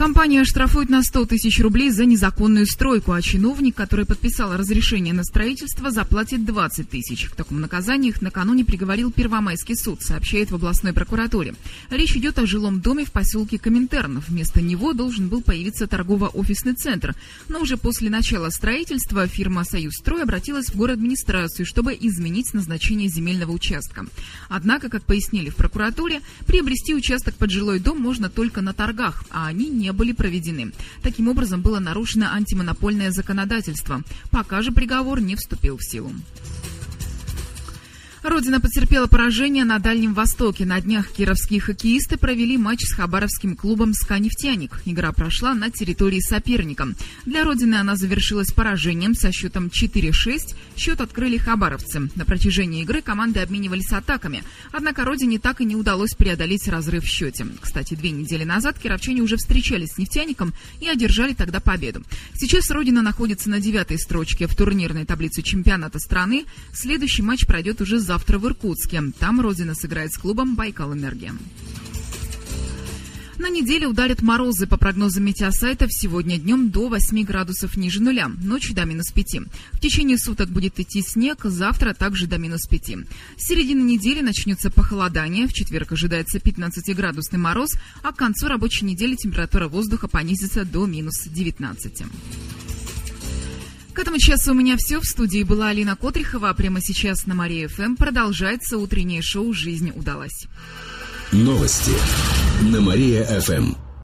Компания 0.00 0.46
штрафует 0.46 0.88
на 0.88 1.02
100 1.02 1.26
тысяч 1.26 1.60
рублей 1.60 1.90
за 1.90 2.06
незаконную 2.06 2.64
стройку, 2.64 3.12
а 3.12 3.20
чиновник, 3.20 3.74
который 3.74 4.06
подписал 4.06 4.56
разрешение 4.56 5.12
на 5.12 5.24
строительство, 5.24 5.90
заплатит 5.90 6.46
20 6.46 6.88
тысяч. 6.88 7.28
К 7.28 7.36
такому 7.36 7.60
наказанию 7.60 8.12
их 8.12 8.22
накануне 8.22 8.64
приговорил 8.64 9.12
Первомайский 9.12 9.76
суд, 9.76 10.00
сообщает 10.00 10.50
в 10.50 10.54
областной 10.54 10.94
прокуратуре. 10.94 11.54
Речь 11.90 12.16
идет 12.16 12.38
о 12.38 12.46
жилом 12.46 12.80
доме 12.80 13.04
в 13.04 13.12
поселке 13.12 13.58
Коминтерн. 13.58 14.22
Вместо 14.26 14.62
него 14.62 14.94
должен 14.94 15.28
был 15.28 15.42
появиться 15.42 15.86
торгово-офисный 15.86 16.72
центр. 16.72 17.14
Но 17.48 17.60
уже 17.60 17.76
после 17.76 18.08
начала 18.08 18.48
строительства 18.48 19.26
фирма 19.26 19.64
«Союзстрой» 19.64 20.22
обратилась 20.22 20.70
в 20.70 20.76
город 20.76 20.94
администрацию, 20.94 21.66
чтобы 21.66 21.92
изменить 21.92 22.54
назначение 22.54 23.10
земельного 23.10 23.52
участка. 23.52 24.06
Однако, 24.48 24.88
как 24.88 25.04
пояснили 25.04 25.50
в 25.50 25.56
прокуратуре, 25.56 26.22
приобрести 26.46 26.94
участок 26.94 27.34
под 27.34 27.50
жилой 27.50 27.80
дом 27.80 28.00
можно 28.00 28.30
только 28.30 28.62
на 28.62 28.72
торгах, 28.72 29.24
а 29.28 29.46
они 29.46 29.68
не 29.68 29.89
были 29.92 30.12
проведены. 30.12 30.72
Таким 31.02 31.28
образом, 31.28 31.62
было 31.62 31.78
нарушено 31.78 32.26
антимонопольное 32.32 33.10
законодательство. 33.10 34.02
Пока 34.30 34.62
же 34.62 34.72
приговор 34.72 35.20
не 35.20 35.36
вступил 35.36 35.76
в 35.78 35.84
силу. 35.84 36.12
Родина 38.22 38.60
потерпела 38.60 39.06
поражение 39.06 39.64
на 39.64 39.78
Дальнем 39.78 40.12
Востоке. 40.12 40.66
На 40.66 40.78
днях 40.78 41.10
кировские 41.10 41.58
хоккеисты 41.58 42.18
провели 42.18 42.58
матч 42.58 42.80
с 42.82 42.92
хабаровским 42.92 43.56
клубом 43.56 43.94
«Ска-нефтяник». 43.94 44.82
Игра 44.84 45.10
прошла 45.12 45.54
на 45.54 45.70
территории 45.70 46.20
соперника. 46.20 46.88
Для 47.24 47.44
Родины 47.44 47.76
она 47.76 47.96
завершилась 47.96 48.52
поражением 48.52 49.14
со 49.14 49.32
счетом 49.32 49.68
4-6. 49.68 50.54
Счет 50.76 51.00
открыли 51.00 51.38
хабаровцы. 51.38 52.10
На 52.14 52.26
протяжении 52.26 52.82
игры 52.82 53.00
команды 53.00 53.40
обменивались 53.40 53.90
атаками. 53.90 54.42
Однако 54.70 55.06
Родине 55.06 55.38
так 55.38 55.62
и 55.62 55.64
не 55.64 55.74
удалось 55.74 56.12
преодолеть 56.12 56.68
разрыв 56.68 57.04
в 57.04 57.08
счете. 57.08 57.46
Кстати, 57.58 57.94
две 57.94 58.10
недели 58.10 58.44
назад 58.44 58.78
кировчане 58.78 59.22
уже 59.22 59.38
встречались 59.38 59.94
с 59.94 59.98
«Нефтяником» 59.98 60.52
и 60.80 60.88
одержали 60.88 61.32
тогда 61.32 61.60
победу. 61.60 62.02
Сейчас 62.34 62.70
Родина 62.70 63.00
находится 63.00 63.48
на 63.48 63.60
девятой 63.60 63.98
строчке 63.98 64.46
в 64.46 64.54
турнирной 64.54 65.06
таблице 65.06 65.40
чемпионата 65.40 65.98
страны. 65.98 66.44
Следующий 66.74 67.22
матч 67.22 67.46
пройдет 67.46 67.80
уже 67.80 67.98
завтра 68.10 68.38
в 68.38 68.46
Иркутске. 68.48 69.12
Там 69.20 69.40
Родина 69.40 69.72
сыграет 69.76 70.10
с 70.12 70.18
клубом 70.18 70.56
«Байкал 70.56 70.92
Энергия». 70.94 71.32
На 73.38 73.48
неделе 73.48 73.86
ударят 73.86 74.20
морозы. 74.20 74.66
По 74.66 74.76
прогнозам 74.76 75.24
метеосайтов, 75.26 75.90
сегодня 75.92 76.36
днем 76.36 76.70
до 76.70 76.88
8 76.88 77.22
градусов 77.22 77.76
ниже 77.76 78.02
нуля, 78.02 78.28
ночью 78.28 78.74
до 78.74 78.84
минус 78.84 79.12
5. 79.12 79.42
В 79.74 79.78
течение 79.78 80.18
суток 80.18 80.48
будет 80.48 80.80
идти 80.80 81.02
снег, 81.02 81.44
завтра 81.44 81.94
также 81.94 82.26
до 82.26 82.36
минус 82.36 82.66
5. 82.66 82.96
С 83.36 83.46
середины 83.46 83.82
недели 83.82 84.22
начнется 84.22 84.72
похолодание. 84.72 85.46
В 85.46 85.52
четверг 85.52 85.92
ожидается 85.92 86.38
15-градусный 86.38 87.38
мороз, 87.38 87.76
а 88.02 88.10
к 88.10 88.16
концу 88.16 88.48
рабочей 88.48 88.86
недели 88.86 89.14
температура 89.14 89.68
воздуха 89.68 90.08
понизится 90.08 90.64
до 90.64 90.84
минус 90.86 91.28
19. 91.28 92.02
К 93.94 93.98
этому 93.98 94.18
часу 94.18 94.52
у 94.52 94.54
меня 94.54 94.76
все. 94.78 95.00
В 95.00 95.04
студии 95.04 95.42
была 95.42 95.68
Алина 95.68 95.96
Котрихова, 95.96 96.50
а 96.50 96.54
прямо 96.54 96.80
сейчас 96.80 97.26
на 97.26 97.34
Мария 97.34 97.68
ФМ 97.68 97.96
продолжается 97.96 98.78
утреннее 98.78 99.22
шоу 99.22 99.52
«Жизнь 99.52 99.92
удалась». 99.94 100.46
Новости 101.32 101.92
на 102.62 102.80
Мария-ФМ. 102.80 103.89